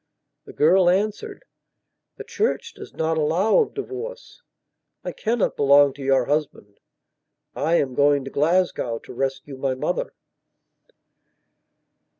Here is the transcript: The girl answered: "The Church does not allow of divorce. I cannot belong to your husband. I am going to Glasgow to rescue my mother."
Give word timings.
The 0.45 0.53
girl 0.53 0.89
answered: 0.89 1.45
"The 2.17 2.23
Church 2.23 2.73
does 2.73 2.91
not 2.95 3.19
allow 3.19 3.59
of 3.59 3.75
divorce. 3.75 4.41
I 5.03 5.11
cannot 5.11 5.55
belong 5.55 5.93
to 5.93 6.01
your 6.03 6.25
husband. 6.25 6.79
I 7.55 7.75
am 7.75 7.93
going 7.93 8.25
to 8.25 8.31
Glasgow 8.31 8.97
to 8.97 9.13
rescue 9.13 9.57
my 9.57 9.75
mother." 9.75 10.15